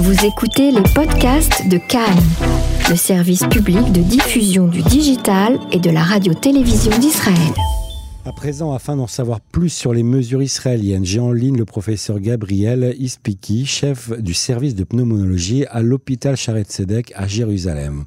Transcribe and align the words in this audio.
Vous 0.00 0.24
écoutez 0.24 0.70
les 0.70 0.82
podcasts 0.94 1.68
de 1.68 1.76
Cannes, 1.76 2.24
le 2.88 2.96
service 2.96 3.44
public 3.48 3.92
de 3.92 4.00
diffusion 4.00 4.66
du 4.66 4.80
digital 4.80 5.58
et 5.72 5.78
de 5.78 5.90
la 5.90 6.02
radio-télévision 6.02 6.98
d'Israël. 6.98 7.52
À 8.24 8.32
présent, 8.32 8.72
afin 8.72 8.96
d'en 8.96 9.06
savoir 9.06 9.42
plus 9.42 9.68
sur 9.68 9.92
les 9.92 10.02
mesures 10.02 10.42
israéliennes, 10.42 11.04
j'ai 11.04 11.20
en 11.20 11.32
ligne 11.32 11.58
le 11.58 11.66
professeur 11.66 12.18
Gabriel 12.18 12.94
Ispiki, 12.98 13.66
chef 13.66 14.18
du 14.18 14.32
service 14.32 14.74
de 14.74 14.84
pneumologie 14.84 15.66
à 15.66 15.82
l'hôpital 15.82 16.34
Sharet 16.34 16.64
Tzedek 16.64 17.12
à 17.14 17.26
Jérusalem. 17.26 18.06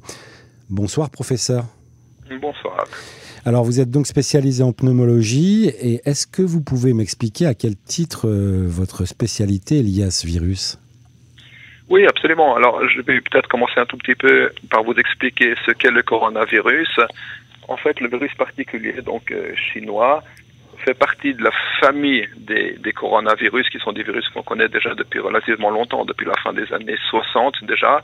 Bonsoir 0.70 1.10
professeur. 1.10 1.64
Bonsoir. 2.40 2.88
Alors 3.44 3.62
vous 3.62 3.78
êtes 3.78 3.92
donc 3.92 4.08
spécialisé 4.08 4.64
en 4.64 4.72
pneumologie 4.72 5.66
et 5.68 6.00
est-ce 6.06 6.26
que 6.26 6.42
vous 6.42 6.60
pouvez 6.60 6.92
m'expliquer 6.92 7.46
à 7.46 7.54
quel 7.54 7.76
titre 7.76 8.28
euh, 8.28 8.66
votre 8.66 9.04
spécialité 9.04 9.78
est 9.78 9.82
liée 9.82 10.02
à 10.02 10.10
ce 10.10 10.26
virus? 10.26 10.78
Oui, 11.90 12.06
absolument. 12.06 12.56
Alors, 12.56 12.86
je 12.88 13.00
vais 13.02 13.20
peut-être 13.20 13.48
commencer 13.48 13.78
un 13.78 13.86
tout 13.86 13.98
petit 13.98 14.14
peu 14.14 14.50
par 14.70 14.82
vous 14.82 14.94
expliquer 14.94 15.54
ce 15.66 15.72
qu'est 15.72 15.90
le 15.90 16.02
coronavirus. 16.02 17.00
En 17.68 17.76
fait, 17.76 18.00
le 18.00 18.08
virus 18.08 18.34
particulier, 18.34 19.02
donc 19.02 19.30
euh, 19.30 19.54
chinois, 19.54 20.22
fait 20.84 20.94
partie 20.94 21.34
de 21.34 21.42
la 21.42 21.50
famille 21.80 22.28
des, 22.36 22.76
des 22.78 22.92
coronavirus, 22.92 23.68
qui 23.70 23.78
sont 23.78 23.92
des 23.92 24.02
virus 24.02 24.28
qu'on 24.30 24.42
connaît 24.42 24.68
déjà 24.68 24.94
depuis 24.94 25.20
relativement 25.20 25.70
longtemps, 25.70 26.04
depuis 26.04 26.26
la 26.26 26.34
fin 26.42 26.52
des 26.52 26.70
années 26.72 26.96
60 27.10 27.64
déjà. 27.64 28.02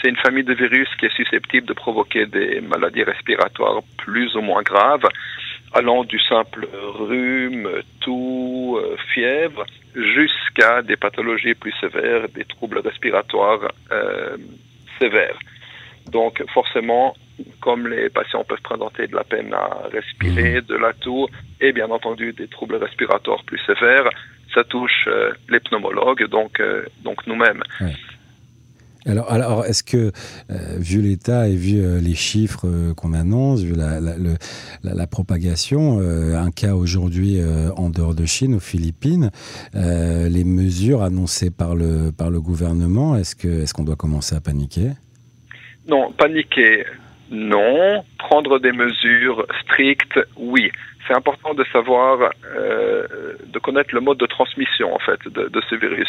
C'est 0.00 0.08
une 0.08 0.16
famille 0.16 0.44
de 0.44 0.54
virus 0.54 0.88
qui 0.98 1.06
est 1.06 1.16
susceptible 1.16 1.66
de 1.66 1.72
provoquer 1.72 2.26
des 2.26 2.60
maladies 2.60 3.02
respiratoires 3.02 3.80
plus 3.96 4.34
ou 4.36 4.40
moins 4.40 4.62
graves, 4.62 5.08
allant 5.76 6.04
du 6.04 6.18
simple 6.20 6.66
rhume, 6.72 7.68
toux, 8.00 8.78
euh, 8.78 8.96
fièvre, 9.12 9.64
jusqu'à 9.94 10.82
des 10.82 10.96
pathologies 10.96 11.54
plus 11.54 11.74
sévères, 11.80 12.28
des 12.34 12.44
troubles 12.44 12.78
respiratoires 12.78 13.68
euh, 13.92 14.36
sévères. 14.98 15.38
Donc 16.10 16.42
forcément, 16.52 17.14
comme 17.60 17.88
les 17.88 18.08
patients 18.08 18.44
peuvent 18.44 18.62
présenter 18.62 19.06
de 19.06 19.14
la 19.14 19.24
peine 19.24 19.52
à 19.52 19.88
respirer, 19.92 20.60
mmh. 20.60 20.66
de 20.66 20.76
la 20.76 20.92
toux 20.92 21.26
et 21.60 21.72
bien 21.72 21.90
entendu 21.90 22.32
des 22.32 22.48
troubles 22.48 22.76
respiratoires 22.76 23.42
plus 23.44 23.60
sévères, 23.66 24.08
ça 24.54 24.64
touche 24.64 25.04
euh, 25.08 25.32
les 25.50 25.60
pneumologues, 25.60 26.28
donc, 26.28 26.60
euh, 26.60 26.84
donc 27.02 27.26
nous-mêmes. 27.26 27.62
Alors, 29.06 29.30
alors 29.30 29.64
est-ce 29.64 29.84
que, 29.84 30.10
euh, 30.50 30.78
vu 30.78 31.00
l'état 31.00 31.48
et 31.48 31.54
vu 31.54 31.78
euh, 31.78 32.00
les 32.00 32.14
chiffres 32.14 32.66
euh, 32.66 32.92
qu'on 32.92 33.12
annonce, 33.12 33.62
vu 33.62 33.74
la, 33.76 35.06
propagation, 35.06 36.00
un 36.00 36.50
cas 36.50 36.74
aujourd'hui 36.74 37.38
en 37.76 37.90
dehors 37.90 38.14
de 38.14 38.26
Chine, 38.26 38.54
aux 38.54 38.60
Philippines, 38.60 39.30
les 39.72 40.44
mesures 40.44 41.02
annoncées 41.02 41.50
par 41.50 41.74
le, 41.76 42.10
par 42.10 42.30
le 42.30 42.40
gouvernement, 42.40 43.16
est-ce 43.16 43.36
qu'on 43.72 43.82
est 43.82 43.86
doit 43.86 43.96
commencer 43.96 44.34
à 44.34 44.40
paniquer? 44.40 44.90
Non, 45.86 46.12
paniquer, 46.12 46.84
non. 47.30 48.04
Prendre 48.18 48.58
des 48.58 48.72
mesures 48.72 49.46
strictes, 49.62 50.18
oui. 50.36 50.70
C'est 51.06 51.14
important 51.14 51.54
de 51.54 51.64
savoir, 51.72 52.30
de 52.52 53.58
connaître 53.60 53.94
le 53.94 54.00
mode 54.00 54.18
de 54.18 54.26
transmission, 54.26 54.92
en 54.92 54.98
fait, 54.98 55.20
de, 55.26 55.48
de 55.48 55.62
ce 55.70 55.76
virus 55.76 56.08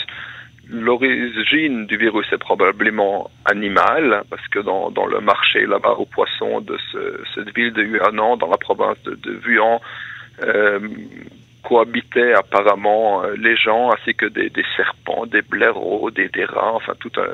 l'origine 0.69 1.85
du 1.85 1.97
virus 1.97 2.27
est 2.31 2.37
probablement 2.37 3.29
animale, 3.45 4.23
parce 4.29 4.47
que 4.49 4.59
dans, 4.59 4.91
dans 4.91 5.05
le 5.05 5.19
marché 5.19 5.65
là-bas 5.65 5.93
aux 5.93 6.05
poissons 6.05 6.61
de 6.61 6.77
ce, 6.91 7.21
cette 7.33 7.55
ville 7.55 7.73
de 7.73 7.83
Huanan, 7.83 8.37
dans 8.37 8.49
la 8.49 8.57
province 8.57 9.01
de, 9.03 9.15
de 9.15 9.39
Wuhan, 9.45 9.81
euh, 10.43 10.79
cohabitaient 11.63 12.33
apparemment 12.33 13.23
euh, 13.23 13.35
les 13.37 13.57
gens 13.57 13.91
ainsi 13.91 14.13
que 14.15 14.25
des, 14.25 14.49
des 14.49 14.65
serpents, 14.75 15.25
des 15.25 15.41
blaireaux, 15.41 16.11
des, 16.11 16.29
des 16.29 16.45
rats, 16.45 16.73
enfin 16.73 16.93
tout 16.99 17.11
un, 17.17 17.27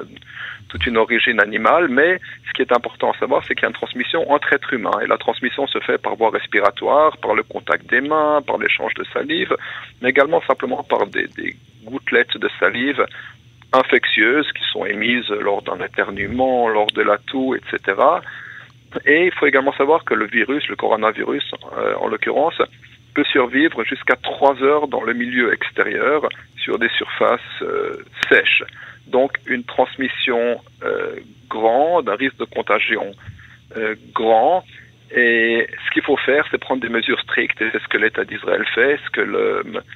toute 0.69 0.85
une 0.87 0.97
origine 0.97 1.39
animale. 1.39 1.87
Mais 1.87 2.19
ce 2.47 2.53
qui 2.53 2.61
est 2.61 2.71
important 2.71 3.11
à 3.11 3.17
savoir, 3.19 3.43
c'est 3.43 3.53
qu'il 3.53 3.63
y 3.63 3.65
a 3.65 3.69
une 3.69 3.75
transmission 3.75 4.31
entre 4.31 4.53
êtres 4.53 4.73
humains. 4.73 4.99
Et 5.03 5.07
la 5.07 5.17
transmission 5.17 5.67
se 5.67 5.79
fait 5.79 5.99
par 6.01 6.15
voie 6.15 6.31
respiratoire, 6.31 7.17
par 7.17 7.35
le 7.35 7.43
contact 7.43 7.87
des 7.89 8.01
mains, 8.01 8.41
par 8.41 8.57
l'échange 8.57 8.93
de 8.95 9.03
salive, 9.13 9.55
mais 10.01 10.09
également 10.09 10.41
simplement 10.47 10.83
par 10.83 11.05
des, 11.07 11.27
des 11.27 11.55
gouttelettes 11.83 12.37
de 12.37 12.49
salive 12.59 13.05
infectieuses 13.73 14.51
qui 14.53 14.63
sont 14.71 14.85
émises 14.85 15.29
lors 15.29 15.61
d'un 15.63 15.83
éternuement, 15.83 16.67
lors 16.69 16.91
de 16.91 17.01
la 17.01 17.17
toux, 17.17 17.55
etc. 17.55 17.97
Et 19.05 19.25
il 19.25 19.31
faut 19.33 19.47
également 19.47 19.73
savoir 19.73 20.05
que 20.05 20.13
le 20.13 20.27
virus, 20.27 20.67
le 20.67 20.75
coronavirus 20.75 21.51
euh, 21.77 21.95
en 21.95 22.07
l'occurrence, 22.07 22.61
peut 23.15 23.23
survivre 23.31 23.83
jusqu'à 23.83 24.15
trois 24.15 24.61
heures 24.61 24.87
dans 24.87 25.03
le 25.03 25.13
milieu 25.13 25.53
extérieur 25.53 26.27
sur 26.57 26.77
des 26.79 26.89
surfaces 26.89 27.41
euh, 27.61 28.03
sèches. 28.29 28.63
Donc 29.07 29.37
une 29.47 29.63
transmission 29.63 30.61
euh, 30.83 31.15
grande, 31.49 32.09
un 32.09 32.15
risque 32.15 32.37
de 32.37 32.45
contagion 32.45 33.11
grand. 34.13 34.63
Et 35.11 35.67
ce 35.85 35.91
qu'il 35.91 36.01
faut 36.03 36.17
faire, 36.17 36.45
c'est 36.49 36.57
prendre 36.57 36.81
des 36.81 36.89
mesures 36.89 37.19
strictes. 37.21 37.57
C'est 37.59 37.81
ce 37.81 37.87
que 37.87 37.97
l'État 37.97 38.25
d'Israël 38.25 38.65
fait, 38.73 38.99
ce 39.05 39.09
que 39.11 39.21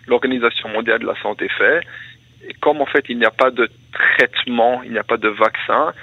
l'Organisation 0.08 0.70
mondiale 0.70 1.00
de 1.00 1.08
la 1.08 1.20
santé 1.22 1.48
fait. 1.50 1.82
Et 2.48 2.54
comme 2.54 2.82
en 2.82 2.86
fait 2.86 3.06
il 3.10 3.18
n'y 3.18 3.26
a 3.26 3.32
pas 3.32 3.50
de 3.50 3.70
traitement, 3.92 4.84
il 4.84 4.92
n'y 4.92 5.00
a 5.00 5.04
pas 5.04 5.18
de 5.18 5.28
vaccin, 5.28 5.94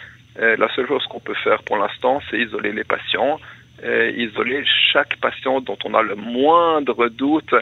euh, 0.40 0.56
la 0.56 0.68
seule 0.74 0.88
chose 0.88 1.04
qu'on 1.06 1.20
peut 1.20 1.34
faire 1.34 1.62
pour 1.62 1.76
l'instant, 1.76 2.20
c'est 2.28 2.38
isoler 2.38 2.72
les 2.72 2.82
patients, 2.84 3.38
euh, 3.84 4.10
isoler 4.16 4.64
chaque 4.92 5.16
patient 5.20 5.60
dont 5.60 5.78
on 5.84 5.94
a 5.94 6.02
le 6.02 6.16
moindre 6.16 7.08
doute 7.08 7.54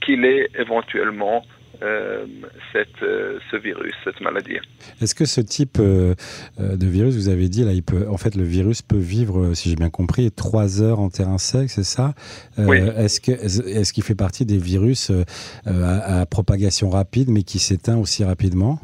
qu'il 0.00 0.24
ait 0.24 0.48
éventuellement 0.58 1.44
euh, 1.82 2.26
cette, 2.72 3.02
euh, 3.02 3.38
ce 3.50 3.56
virus, 3.56 3.94
cette 4.04 4.20
maladie. 4.20 4.58
Est-ce 5.00 5.14
que 5.14 5.24
ce 5.24 5.40
type 5.40 5.78
euh, 5.78 6.14
de 6.58 6.86
virus, 6.86 7.14
vous 7.14 7.28
avez 7.28 7.48
dit, 7.48 7.64
là, 7.64 7.72
il 7.72 7.82
peut, 7.82 8.06
en 8.08 8.16
fait, 8.16 8.34
le 8.34 8.44
virus 8.44 8.82
peut 8.82 8.96
vivre, 8.96 9.54
si 9.54 9.70
j'ai 9.70 9.76
bien 9.76 9.90
compris, 9.90 10.30
trois 10.30 10.82
heures 10.82 11.00
en 11.00 11.08
terrain 11.08 11.38
sec, 11.38 11.70
c'est 11.70 11.84
ça? 11.84 12.14
Oui. 12.58 12.78
Est-ce 12.78 13.20
que, 13.20 13.32
est-ce 13.32 13.92
qu'il 13.92 14.04
fait 14.04 14.14
partie 14.14 14.44
des 14.44 14.58
virus 14.58 15.10
à, 15.66 16.20
à 16.20 16.26
propagation 16.26 16.90
rapide, 16.90 17.30
mais 17.30 17.42
qui 17.42 17.58
s'éteint 17.58 17.96
aussi 17.96 18.24
rapidement? 18.24 18.80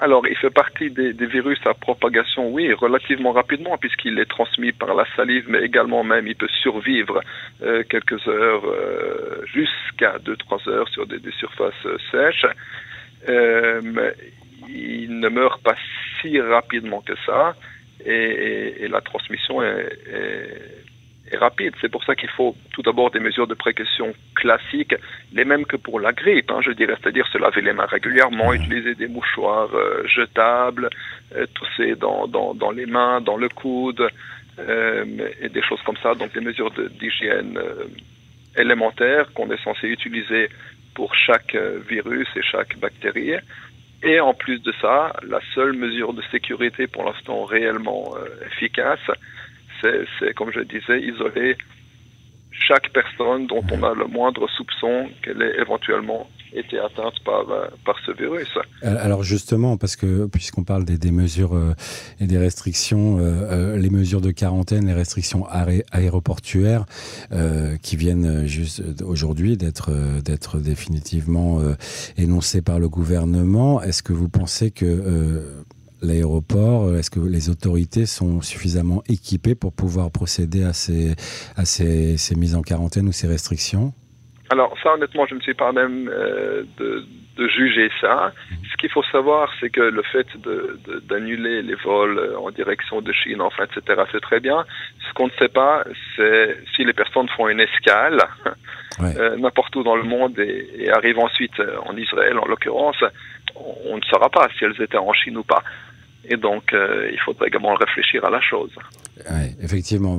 Alors, 0.00 0.26
il 0.26 0.36
fait 0.36 0.50
partie 0.50 0.90
des, 0.90 1.12
virus 1.26 1.58
à 1.66 1.74
propagation, 1.74 2.48
oui, 2.48 2.72
relativement 2.72 3.32
rapidement, 3.32 3.76
puisqu'il 3.76 4.18
est 4.18 4.24
transmis 4.24 4.72
par 4.72 4.94
la 4.94 5.04
salive, 5.14 5.44
mais 5.46 5.60
également 5.60 6.02
même, 6.04 6.26
il 6.26 6.36
peut 6.36 6.48
survivre 6.62 7.20
euh, 7.62 7.82
quelques 7.86 8.26
heures, 8.26 8.64
euh, 8.64 9.44
jusqu'à 9.44 10.16
2-3 10.18 10.70
heures 10.70 10.88
sur 10.88 11.06
des, 11.06 11.20
surfaces 11.38 11.86
sèches. 12.10 12.46
Euh, 13.28 14.12
il 14.70 15.20
ne 15.20 15.28
meurt 15.28 15.62
pas 15.62 15.76
si 16.20 16.40
rapidement 16.40 17.02
que 17.02 17.14
ça, 17.26 17.54
et, 18.06 18.88
la 18.88 19.02
transmission 19.02 19.62
est 19.62 20.80
est 21.30 21.36
rapide. 21.36 21.74
C'est 21.80 21.90
pour 21.90 22.04
ça 22.04 22.14
qu'il 22.14 22.28
faut 22.30 22.54
tout 22.72 22.82
d'abord 22.82 23.10
des 23.10 23.20
mesures 23.20 23.46
de 23.46 23.54
précaution 23.54 24.12
classiques, 24.34 24.94
les 25.32 25.44
mêmes 25.44 25.64
que 25.64 25.76
pour 25.76 26.00
la 26.00 26.12
grippe, 26.12 26.50
hein, 26.50 26.60
je 26.62 26.72
dirais, 26.72 26.94
c'est-à-dire 27.00 27.26
se 27.28 27.38
laver 27.38 27.62
les 27.62 27.72
mains 27.72 27.86
régulièrement, 27.86 28.52
utiliser 28.52 28.94
des 28.94 29.08
mouchoirs 29.08 29.70
euh, 29.74 30.06
jetables, 30.06 30.88
euh, 31.36 31.46
tousser 31.54 31.94
dans, 31.94 32.26
dans, 32.26 32.54
dans, 32.54 32.70
les 32.70 32.86
mains, 32.86 33.20
dans 33.20 33.36
le 33.36 33.48
coude, 33.48 34.08
euh, 34.58 35.04
et 35.40 35.48
des 35.48 35.62
choses 35.62 35.80
comme 35.84 35.96
ça. 36.02 36.14
Donc 36.14 36.32
des 36.32 36.40
mesures 36.40 36.70
d'hygiène 36.70 37.56
euh, 37.58 37.84
élémentaires 38.56 39.32
qu'on 39.32 39.50
est 39.50 39.62
censé 39.62 39.88
utiliser 39.88 40.48
pour 40.94 41.14
chaque 41.14 41.54
virus 41.88 42.28
et 42.36 42.42
chaque 42.42 42.76
bactérie. 42.78 43.34
Et 44.02 44.18
en 44.18 44.34
plus 44.34 44.60
de 44.60 44.72
ça, 44.80 45.12
la 45.22 45.40
seule 45.54 45.74
mesure 45.74 46.14
de 46.14 46.22
sécurité 46.32 46.86
pour 46.86 47.04
l'instant 47.04 47.44
réellement 47.44 48.14
efficace, 48.46 48.98
c'est, 49.80 50.34
comme 50.34 50.52
je 50.52 50.60
disais, 50.60 51.00
isoler 51.00 51.56
chaque 52.52 52.92
personne 52.92 53.46
dont 53.46 53.64
on 53.72 53.82
a 53.82 53.94
le 53.94 54.06
moindre 54.06 54.48
soupçon 54.48 55.08
qu'elle 55.22 55.42
ait 55.42 55.60
éventuellement 55.60 56.28
été 56.52 56.78
atteinte 56.78 57.14
par, 57.24 57.48
euh, 57.50 57.66
par 57.84 57.96
ce 58.04 58.12
virus. 58.12 58.48
Alors 58.82 59.22
justement, 59.22 59.76
parce 59.76 59.96
que 59.96 60.26
puisqu'on 60.26 60.64
parle 60.64 60.84
des, 60.84 61.10
mesures 61.10 61.54
euh, 61.54 61.74
et 62.20 62.26
des 62.26 62.38
restrictions, 62.38 63.18
euh, 63.18 63.22
euh, 63.22 63.76
les 63.76 63.90
mesures 63.90 64.20
de 64.20 64.30
quarantaine, 64.30 64.86
les 64.86 64.92
restrictions 64.92 65.46
aé 65.48 65.84
aéroportuaires 65.92 66.86
euh, 67.32 67.76
qui 67.76 67.96
viennent 67.96 68.46
juste 68.46 68.82
aujourd'hui 69.04 69.56
d'être 69.56 69.90
d'être 70.22 70.58
définitivement 70.58 71.60
énoncées 72.16 72.62
par 72.62 72.78
le 72.78 72.88
gouvernement, 72.88 73.82
est-ce 73.82 74.02
que 74.02 74.12
vous 74.12 74.28
pensez 74.28 74.70
que 74.70 75.64
l'aéroport 76.02 76.94
Est-ce 76.96 77.10
que 77.10 77.20
les 77.20 77.50
autorités 77.50 78.06
sont 78.06 78.40
suffisamment 78.40 79.02
équipées 79.08 79.54
pour 79.54 79.72
pouvoir 79.72 80.10
procéder 80.10 80.64
à 80.64 80.72
ces, 80.72 81.14
à 81.56 81.64
ces, 81.64 82.16
ces 82.16 82.34
mises 82.34 82.56
en 82.56 82.62
quarantaine 82.62 83.08
ou 83.08 83.12
ces 83.12 83.26
restrictions? 83.26 83.92
Alors 84.50 84.74
ça, 84.82 84.94
honnêtement, 84.94 85.26
je 85.26 85.36
ne 85.36 85.40
suis 85.40 85.54
pas 85.54 85.70
même 85.70 86.10
euh, 86.12 86.64
de, 86.76 87.04
de, 87.36 87.48
juger 87.48 87.88
ça. 88.00 88.32
Mmh. 88.50 88.54
Ce 88.72 88.76
qu'il 88.78 88.90
faut 88.90 89.04
savoir, 89.04 89.48
c'est 89.60 89.70
que 89.70 89.80
le 89.80 90.02
fait 90.02 90.26
d'annuler 91.08 91.62
les 91.62 91.76
vols 91.76 92.34
en 92.36 92.50
direction 92.50 93.00
de 93.00 93.12
Chine, 93.12 93.40
enfin, 93.40 93.64
etc., 93.64 94.02
c'est 94.10 94.20
très 94.20 94.40
bien. 94.40 94.64
Ce 95.08 95.14
qu'on 95.14 95.26
ne 95.26 95.32
sait 95.38 95.48
pas, 95.48 95.84
c'est 96.16 96.58
si 96.74 96.84
les 96.84 96.92
personnes 96.92 97.28
font 97.28 97.48
une 97.48 97.60
escale 97.60 98.18
ouais. 98.98 99.16
euh, 99.16 99.36
n'importe 99.36 99.76
où 99.76 99.84
dans 99.84 99.96
le 99.96 100.02
monde 100.02 100.36
et, 100.40 100.68
et 100.78 100.90
arrivent 100.90 101.20
ensuite 101.20 101.62
en 101.86 101.96
Israël, 101.96 102.36
en 102.36 102.46
l'occurrence, 102.46 103.04
on 103.54 103.96
ne 103.96 104.02
saura 104.02 104.30
pas 104.30 104.48
si 104.58 104.64
elles 104.64 104.82
étaient 104.82 104.98
en 104.98 105.12
Chine 105.12 105.36
ou 105.36 105.44
pas. 105.44 105.62
Et 106.24 106.36
donc, 106.36 106.72
il 106.72 107.18
faudrait 107.24 107.48
également 107.48 107.74
réfléchir 107.74 108.24
à 108.24 108.30
la 108.30 108.40
chose. 108.40 108.70
Effectivement, 109.62 110.18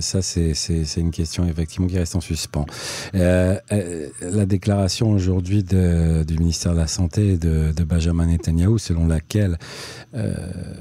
ça 0.00 0.22
c'est 0.22 1.00
une 1.00 1.10
question 1.10 1.46
effectivement 1.46 1.86
qui 1.86 1.98
reste 1.98 2.16
en 2.16 2.20
suspens. 2.20 2.66
Euh, 3.14 3.56
euh, 3.72 4.08
la 4.20 4.46
déclaration 4.46 5.10
aujourd'hui 5.10 5.62
du 5.62 6.38
ministère 6.38 6.72
de 6.72 6.78
la 6.78 6.86
Santé 6.86 7.36
de, 7.38 7.72
de 7.72 7.84
Benjamin 7.84 8.26
Netanyahu, 8.26 8.78
selon 8.78 9.06
laquelle 9.06 9.56
euh, 10.14 10.34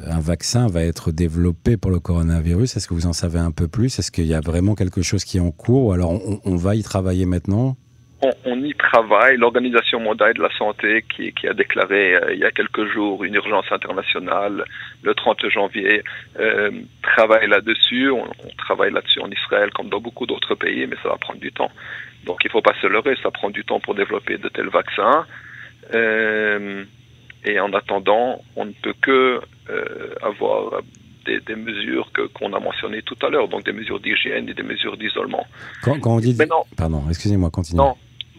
un 0.08 0.20
vaccin 0.20 0.68
va 0.68 0.84
être 0.84 1.12
développé 1.12 1.78
pour 1.78 1.92
le 1.92 2.00
coronavirus, 2.00 2.78
est-ce 2.78 2.88
que 2.88 2.94
vous 2.94 3.08
en 3.08 3.14
savez 3.14 3.40
un 3.40 3.52
peu 3.52 3.68
plus? 3.68 3.98
Est-ce 4.00 4.12
qu'il 4.12 4.26
y 4.26 4.34
a 4.34 4.42
vraiment 4.42 4.76
quelque 4.76 5.02
chose 5.02 5.24
qui 5.24 5.38
est 5.38 5.42
en 5.42 5.52
cours 5.52 5.88
ou 5.88 5.92
alors 5.94 6.14
on 6.46 6.56
va 6.56 6.76
y 6.76 6.84
travailler 6.84 7.26
maintenant? 7.26 7.78
On, 8.46 8.64
y 8.64 8.74
travaille. 8.74 9.38
L'Organisation 9.38 10.00
mondiale 10.00 10.34
de 10.34 10.42
la 10.42 10.56
santé 10.58 11.04
qui, 11.16 11.48
a 11.48 11.54
déclaré 11.54 12.16
euh, 12.16 12.34
il 12.34 12.40
y 12.40 12.46
a 12.46 12.52
quelques 12.52 12.86
jours 12.92 13.24
une 13.24 13.36
urgence 13.36 13.66
internationale 13.72 14.64
le 15.02 15.14
30 15.14 15.50
janvier 15.50 16.04
euh, 16.40 16.72
travaille 17.02 17.48
là-dessus. 17.48 18.10
On, 18.12 18.28
travaille 18.58 18.92
là-dessus 18.92 19.20
en 19.20 19.30
Israël 19.30 19.70
comme 19.72 19.90
dans 19.90 20.00
beaucoup 20.00 20.26
d'autres 20.26 20.56
pays, 20.56 20.88
mais 20.88 20.96
ça 21.04 21.10
va 21.10 21.18
prendre 21.18 21.40
du 21.40 21.52
temps. 21.52 21.72
Donc 22.26 22.40
il 22.44 22.48
ne 22.48 22.52
faut 22.52 22.62
pas 22.62 22.76
se 22.82 22.88
leurrer, 22.88 23.16
ça 23.22 23.32
prend 23.32 23.50
du 23.50 23.66
temps 23.66 23.80
pour 23.80 23.96
développer 23.96 24.38
de 24.38 24.48
tels 24.50 24.70
vaccins. 24.70 25.26
Euh, 25.94 26.84
et 27.46 27.60
en 27.60 27.74
attendant, 27.74 28.42
on 28.56 28.66
ne 28.66 28.72
peut 28.72 28.96
que 29.02 29.42
avoir 30.22 30.82
des, 31.26 31.56
mesures 31.56 32.12
que, 32.14 32.28
qu'on 32.28 32.54
a 32.54 32.60
mentionnées 32.60 33.02
tout 33.02 33.18
à 33.26 33.30
l'heure, 33.30 33.48
donc 33.48 33.66
des 33.66 33.72
mesures 33.72 34.00
d'hygiène 34.00 34.50
et 34.50 34.54
des 34.54 34.64
mesures 34.64 34.98
d'isolement. 34.98 35.46
Quand, 35.82 35.98
on 36.06 36.20
dit... 36.20 36.38
Pardon, 36.78 37.04
excusez-moi, 37.10 37.50
continuez 37.50 37.84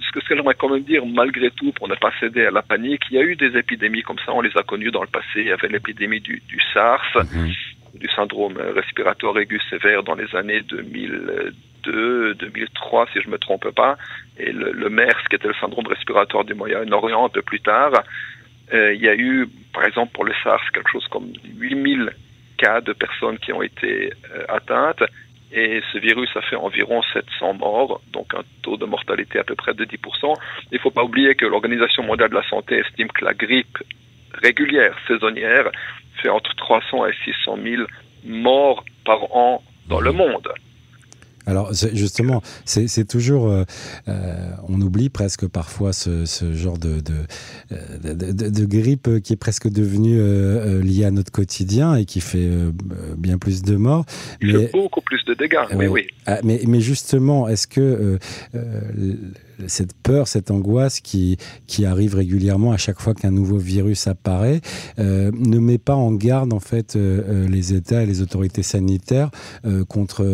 ce 0.01 0.11
que 0.13 0.35
j'aimerais 0.35 0.55
quand 0.55 0.69
même 0.69 0.83
dire, 0.83 1.05
malgré 1.07 1.51
tout, 1.51 1.73
pour 1.73 1.89
ne 1.89 1.95
pas 1.95 2.13
céder 2.21 2.47
à 2.47 2.51
la 2.51 2.63
panique, 2.63 3.03
il 3.11 3.17
y 3.17 3.19
a 3.19 3.23
eu 3.23 3.37
des 3.37 3.57
épidémies 3.57 4.03
comme 4.03 4.19
ça, 4.25 4.33
on 4.33 4.41
les 4.41 4.57
a 4.57 4.63
connues 4.63 4.91
dans 4.91 5.03
le 5.03 5.09
passé. 5.09 5.27
Il 5.37 5.47
y 5.47 5.53
avait 5.53 5.69
l'épidémie 5.69 6.21
du, 6.21 6.43
SARS, 6.73 7.17
mhm. 7.17 7.53
du 7.95 8.09
syndrome 8.15 8.57
respiratoire 8.57 9.39
aigu 9.39 9.61
sévère 9.71 10.03
dans 10.03 10.15
les 10.15 10.35
années 10.35 10.63
2002, 10.63 12.35
2003, 12.35 13.07
si 13.13 13.21
je 13.21 13.29
me 13.29 13.39
trompe 13.39 13.71
pas, 13.71 13.97
et 14.39 14.53
le, 14.53 14.89
MERS, 14.91 15.29
qui 15.29 15.37
était 15.37 15.49
le 15.49 15.55
syndrome 15.55 15.87
respiratoire 15.87 16.45
du 16.45 16.55
Moyen-Orient 16.55 17.27
un 17.27 17.31
peu 17.31 17.43
plus 17.43 17.61
tard. 17.61 18.03
Euh, 18.73 18.95
il 18.95 19.01
y 19.01 19.09
a 19.09 19.15
eu, 19.15 19.47
par 19.73 19.85
exemple, 19.85 20.13
pour 20.13 20.25
le 20.25 20.33
SARS, 20.43 20.63
quelque 20.73 20.91
chose 20.91 21.07
comme 21.09 21.33
8000 21.57 22.11
cas 22.57 22.81
de 22.81 22.93
personnes 22.93 23.39
qui 23.39 23.53
ont 23.53 23.63
été 23.63 24.13
euh, 24.33 24.45
atteintes 24.49 25.03
et 25.55 25.81
ce 25.93 25.99
virus 25.99 26.29
a 26.35 26.43
fait 26.43 26.57
environ 26.57 27.01
700 27.13 27.55
morts, 27.55 28.01
donc 28.13 28.35
un 28.35 28.43
taux 28.63 28.77
de 28.77 28.85
mortalité 28.85 29.39
à 29.39 29.45
peu 29.45 29.55
près 29.55 29.73
de 29.73 29.85
10%. 29.85 30.35
Il 30.73 30.75
ne 30.75 30.79
faut 30.79 30.91
pas 30.91 31.05
oublier 31.05 31.37
que 31.37 31.47
l'Organisation 31.47 32.03
mondiale 32.03 32.31
de 32.31 32.35
la 32.35 32.49
santé 32.49 32.79
estime 32.79 33.09
que 33.09 33.25
la 33.25 33.35
grippe 33.35 33.79
régulière, 34.43 34.97
saisonnière, 35.07 35.71
fait 36.21 36.29
entre 36.29 36.55
300 36.57 37.07
et 37.07 37.13
600 37.25 37.59
000 37.63 37.83
morts 38.25 38.85
par 39.05 39.35
an 39.37 39.63
dans 39.89 40.01
le 40.01 40.11
monde. 40.11 40.49
Alors 41.47 41.73
justement, 41.73 42.43
c'est 42.65 43.07
toujours, 43.07 43.49
euh, 43.49 43.65
euh, 44.09 44.51
on 44.69 44.81
oublie 44.81 45.11
presque 45.11 45.47
parfois 45.47 45.93
ce, 45.93 46.25
genre 46.55 46.79
de 46.79 47.01
de, 47.01 48.49
de, 48.49 48.65
grippe 48.65 49.21
qui 49.23 49.33
est 49.33 49.37
presque 49.37 49.69
devenue 49.69 50.19
euh, 50.19 50.83
liée 50.83 51.05
à 51.05 51.11
notre 51.11 51.33
quotidien 51.33 51.97
et 51.97 52.05
qui 52.05 52.21
fait 52.21 52.49
bien 53.19 53.39
plus 53.39 53.63
de 53.63 53.77
morts. 53.77 54.05
Mais, 54.43 54.69
beaucoup 54.73 55.01
plus 55.01 55.25
de 55.27 55.35
dégâts, 55.35 55.59
oui, 55.75 55.87
oui. 55.87 56.07
Ah, 56.27 56.39
mais, 56.43 56.61
mais 56.67 56.81
justement, 56.81 57.49
est-ce 57.49 57.67
que 57.67 58.19
cette 59.67 59.95
peur, 59.95 60.29
cette 60.29 60.51
angoisse 60.51 61.01
qui, 61.01 61.39
arrive 61.85 62.15
régulièrement 62.15 62.73
à 62.73 62.77
chaque 62.77 63.01
fois 63.01 63.15
qu'un 63.15 63.31
nouveau 63.31 63.59
virus 63.59 64.07
apparaît, 64.07 64.61
euh, 64.99 65.31
ne 65.35 65.59
met 65.59 65.79
pas 65.79 65.95
en 65.95 66.13
garde 66.13 66.53
en 66.53 66.61
fait 66.61 66.97
euh, 66.97 67.23
euh, 67.29 67.49
les 67.49 67.75
États 67.75 68.03
et 68.03 68.07
les 68.07 68.23
autorités 68.23 68.63
sanitaires 68.63 69.31
contre 69.89 70.25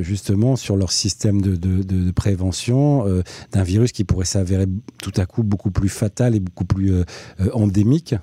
justement 0.00 0.56
sur 0.56 0.76
leur 0.76 0.92
système 0.92 1.40
de, 1.40 1.56
de, 1.56 1.82
de 1.82 2.10
prévention 2.10 3.04
d'un 3.52 3.62
virus 3.62 3.92
qui 3.92 4.04
pourrait 4.04 4.24
s'avérer 4.24 4.66
tout 4.98 5.12
à 5.16 5.26
coup 5.26 5.42
beaucoup 5.42 5.70
plus 5.70 5.88
fatal 5.88 6.34
et 6.34 6.40
beaucoup 6.40 6.64
plus 6.64 6.92
endémique. 7.52 8.14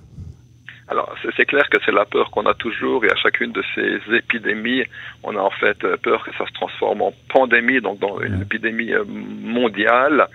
Alors, 0.88 1.16
c'est 1.36 1.46
clair 1.46 1.68
que 1.70 1.78
c'est 1.84 1.92
la 1.92 2.06
peur 2.06 2.30
qu'on 2.30 2.46
a 2.46 2.54
toujours 2.54 3.04
et 3.06 3.12
à 3.12 3.16
chacune 3.16 3.52
de 3.52 3.64
ces 3.74 4.00
épidémies, 4.16 4.84
on 5.24 5.36
a 5.36 5.40
en 5.40 5.50
fait 5.50 5.80
peur 5.98 6.24
que 6.24 6.32
ça 6.38 6.46
se 6.46 6.54
transforme 6.54 7.02
en 7.02 7.14
pandémie, 7.30 7.82
donc 7.82 8.00
dans 8.00 8.20
une 8.22 8.44
épidémie 8.44 8.94
euh, 8.94 9.04
mondiale. 9.06 10.28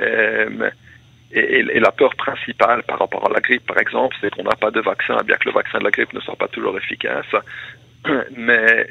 Euh, 0.00 0.70
et, 1.32 1.60
et, 1.60 1.80
la 1.80 1.92
peur 1.92 2.14
principale 2.16 2.82
par 2.84 2.98
rapport 2.98 3.26
à 3.28 3.32
la 3.32 3.40
grippe, 3.40 3.66
par 3.66 3.78
exemple, 3.78 4.16
c'est 4.20 4.34
qu'on 4.34 4.42
n'a 4.42 4.56
pas 4.56 4.70
de 4.70 4.80
vaccin, 4.80 5.16
bien 5.24 5.36
que 5.36 5.48
le 5.48 5.54
vaccin 5.54 5.78
de 5.78 5.84
la 5.84 5.90
grippe 5.90 6.12
ne 6.12 6.20
soit 6.20 6.36
pas 6.36 6.48
toujours 6.48 6.76
efficace. 6.76 7.26
Mais 8.36 8.86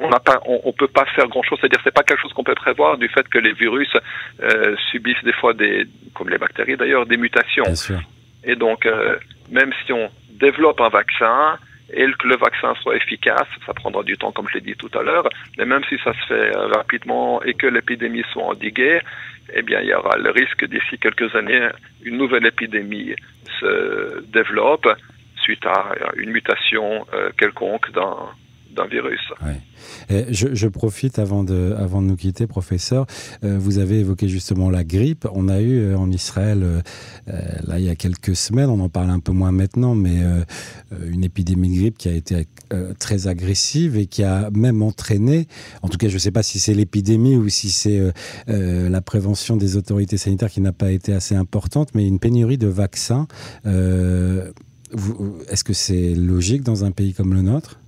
on 0.00 0.08
n'a 0.08 0.20
pas, 0.20 0.40
on, 0.44 0.72
peut 0.72 0.88
pas 0.88 1.06
faire 1.06 1.26
grand 1.28 1.42
chose. 1.42 1.58
C'est-à-dire, 1.60 1.80
c'est 1.82 1.94
pas 1.94 2.02
quelque 2.02 2.20
chose 2.20 2.32
qu'on 2.32 2.44
peut 2.44 2.54
prévoir 2.54 2.98
du 2.98 3.08
fait 3.08 3.26
que 3.28 3.38
les 3.38 3.52
virus 3.52 3.90
euh, 4.42 4.76
subissent 4.90 5.24
des 5.24 5.32
fois 5.32 5.54
des, 5.54 5.86
comme 6.14 6.28
les 6.28 6.38
bactéries 6.38 6.76
d'ailleurs, 6.76 7.06
des 7.06 7.16
mutations. 7.16 7.64
Et 8.44 8.56
donc, 8.56 8.86
euh, 8.86 9.16
même 9.50 9.72
si 9.84 9.92
on 9.92 10.10
développe 10.30 10.80
un 10.80 10.88
vaccin 10.88 11.58
et 11.92 12.06
que 12.18 12.28
le 12.28 12.36
vaccin 12.36 12.74
soit 12.82 12.96
efficace, 12.96 13.48
ça 13.66 13.74
prendra 13.74 14.02
du 14.02 14.16
temps, 14.16 14.32
comme 14.32 14.48
je 14.48 14.54
l'ai 14.54 14.60
dit 14.60 14.76
tout 14.76 14.90
à 14.96 15.02
l'heure, 15.02 15.28
mais 15.58 15.64
même 15.64 15.82
si 15.88 15.96
ça 16.04 16.12
se 16.12 16.26
fait 16.26 16.56
euh, 16.56 16.68
rapidement 16.68 17.42
et 17.42 17.54
que 17.54 17.66
l'épidémie 17.66 18.22
soit 18.32 18.44
endiguée, 18.44 19.00
eh 19.52 19.62
bien, 19.62 19.80
il 19.80 19.88
y 19.88 19.94
aura 19.94 20.16
le 20.16 20.30
risque 20.30 20.64
d'ici 20.66 20.98
quelques 20.98 21.34
années, 21.34 21.68
une 22.02 22.16
nouvelle 22.16 22.46
épidémie 22.46 23.14
se 23.58 24.22
développe 24.26 24.88
suite 25.42 25.66
à 25.66 25.92
une 26.16 26.30
mutation 26.30 27.06
euh, 27.12 27.30
quelconque 27.36 27.90
dans 27.92 28.30
d'un 28.74 28.86
virus. 28.86 29.20
Je, 30.30 30.54
je, 30.54 30.68
profite 30.68 31.18
avant 31.18 31.44
de, 31.44 31.74
avant 31.76 32.02
de 32.02 32.08
nous 32.08 32.16
quitter, 32.16 32.46
professeur. 32.46 33.06
Euh, 33.44 33.58
vous 33.58 33.78
avez 33.78 34.00
évoqué 34.00 34.28
justement 34.28 34.70
la 34.70 34.84
grippe. 34.84 35.26
On 35.32 35.48
a 35.48 35.60
eu 35.60 35.80
euh, 35.80 35.96
en 35.96 36.10
Israël, 36.10 36.62
euh, 36.62 36.80
là, 37.66 37.78
il 37.78 37.84
y 37.84 37.88
a 37.88 37.94
quelques 37.94 38.36
semaines, 38.36 38.70
on 38.70 38.80
en 38.80 38.88
parle 38.88 39.10
un 39.10 39.20
peu 39.20 39.32
moins 39.32 39.52
maintenant, 39.52 39.94
mais 39.94 40.20
une 41.06 41.24
épidémie 41.24 41.70
de 41.70 41.80
grippe 41.80 41.98
qui 41.98 42.08
a 42.08 42.12
été 42.12 42.46
très 42.98 43.26
agressive 43.26 43.96
et 43.96 44.06
qui 44.06 44.22
a 44.22 44.50
même 44.52 44.82
entraîné, 44.82 45.46
en 45.82 45.88
tout 45.88 45.98
cas, 45.98 46.08
je 46.08 46.14
ne 46.14 46.18
sais 46.18 46.30
pas 46.30 46.42
si 46.42 46.58
c'est 46.58 46.74
l'épidémie 46.74 47.36
ou 47.36 47.48
si 47.48 47.70
c'est 47.70 48.12
la 48.46 49.00
prévention 49.00 49.56
des 49.56 49.76
autorités 49.76 50.16
sanitaires 50.16 50.50
qui 50.50 50.60
n'a 50.60 50.72
pas 50.72 50.90
été 50.90 51.12
assez 51.12 51.34
importante, 51.34 51.90
mais 51.94 52.06
une 52.06 52.18
pénurie 52.18 52.58
de 52.58 52.68
vaccins. 52.68 53.26
Est-ce 53.64 55.64
que 55.64 55.72
c'est 55.72 56.14
logique 56.14 56.62
dans 56.62 56.84
un 56.84 56.90
pays 56.90 57.14
comme 57.14 57.34
le 57.34 57.42
nôtre? 57.42 57.80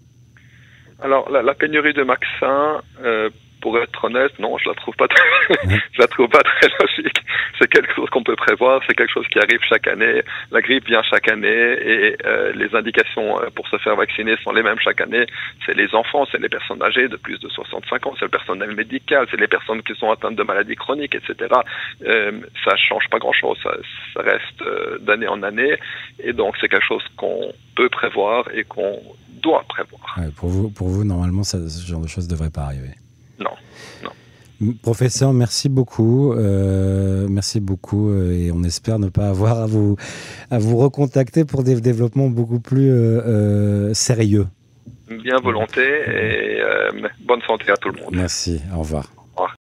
Alors, 1.02 1.30
la, 1.30 1.42
la, 1.42 1.54
pénurie 1.54 1.94
de 1.94 2.02
vaccins, 2.02 2.80
euh, 3.02 3.30
pour 3.62 3.78
être 3.78 4.04
honnête, 4.04 4.38
non, 4.38 4.59
je 4.59 4.69
la 4.69 4.75
trouve 4.75 4.95
pas 4.97 5.09
très, 5.09 5.23
je 5.92 6.00
la 6.00 6.07
trouve 6.09 6.28
pas 6.28 6.42
très 6.42 6.69
logique. 6.81 7.21
C'est 7.59 7.69
quelque 7.69 7.95
chose 7.95 8.11
qu'on 8.11 8.25
peut 8.25 8.37
prévoir, 8.37 8.83
c'est 8.87 8.95
quelque 8.95 9.12
chose 9.12 9.26
qui 9.28 9.38
arrive 9.38 9.61
chaque 9.69 9.87
année. 9.87 10.23
La 10.50 10.61
grippe 10.61 10.87
vient 10.87 11.02
chaque 11.02 11.28
année 11.31 11.49
et 11.49 12.16
euh, 12.26 12.52
les 12.54 12.75
indications 12.75 13.40
euh, 13.40 13.50
pour 13.54 13.66
se 13.69 13.78
faire 13.78 13.97
vacciner 13.97 14.37
sont 14.42 14.52
les 14.52 14.62
mêmes 14.62 14.81
chaque 14.81 15.00
année. 15.00 15.26
C'est 15.64 15.75
les 15.75 15.95
enfants, 15.95 16.26
c'est 16.31 16.40
les 16.40 16.49
personnes 16.49 16.83
âgées 16.83 17.09
de 17.09 17.16
plus 17.16 17.38
de 17.38 17.49
65 17.49 18.07
ans, 18.07 18.14
c'est 18.19 18.25
le 18.25 18.31
personnel 18.31 18.75
médical, 18.75 19.26
c'est 19.31 19.40
les 19.40 19.49
personnes 19.49 19.83
qui 19.83 19.95
sont 19.95 20.11
atteintes 20.11 20.37
de 20.37 20.42
maladies 20.42 20.76
chroniques, 20.76 21.14
etc. 21.14 21.54
Euh, 22.04 22.33
ça 22.64 22.75
change 22.76 23.09
pas 23.11 23.19
grand-chose, 23.19 23.59
ça, 23.62 23.71
ça, 24.14 24.23
reste 24.23 24.62
euh, 24.62 24.99
d'année 24.99 25.28
en 25.28 25.42
année 25.45 25.76
et 26.19 26.33
donc 26.33 26.57
c'est 26.61 26.69
quelque 26.69 26.85
chose 26.87 27.04
qu'on 27.16 27.52
peut 27.76 27.88
prévoir 27.88 28.45
et 28.52 28.64
qu'on 28.64 28.99
doit 29.40 29.64
prévoir. 29.69 30.16
pour, 30.37 30.49
vous, 30.49 30.71
pour 30.71 30.88
vous, 30.88 31.04
normalement, 31.04 31.45
ça, 31.45 31.59
ce 31.69 31.87
genre 31.87 32.00
de 32.00 32.09
choses 32.09 32.26
ne 32.26 32.31
devrait 32.31 32.50
pas 32.50 32.62
arriver. 32.62 32.95
Non, 33.39 33.51
non. 34.03 34.75
Professeur, 34.83 35.33
merci 35.33 35.69
beaucoup, 35.69 36.33
euh, 36.33 37.27
merci 37.29 37.61
beaucoup, 37.61 38.11
euh, 38.11 38.33
et 38.33 38.53
on 38.53 38.62
espère 38.62 38.99
ne 38.99 39.09
pas 39.09 39.29
avoir 39.29 39.61
à 39.61 39.67
vous 39.67 39.97
à 40.51 40.59
vous 40.59 40.77
recontacter 40.77 41.45
pour 41.45 41.65
des 41.65 41.81
développements 41.81 42.29
beaucoup 42.29 42.61
plus 42.61 42.91
euh, 42.91 43.93
sérieux. 43.95 44.47
Bien 45.09 45.39
volonté 45.43 45.83
et 45.83 46.61
bonne 47.27 47.43
santé 47.43 47.71
à 47.71 47.77
tout 47.77 47.91
le 47.91 48.01
monde. 48.01 48.15
Merci, 48.15 48.61
au 48.75 48.79
revoir. 48.81 49.22